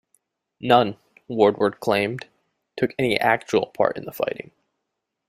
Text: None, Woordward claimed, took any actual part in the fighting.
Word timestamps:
None, 0.59 0.97
Woordward 1.29 1.79
claimed, 1.79 2.27
took 2.75 2.89
any 2.97 3.19
actual 3.19 3.67
part 3.67 3.97
in 3.97 4.05
the 4.05 4.11
fighting. 4.11 4.49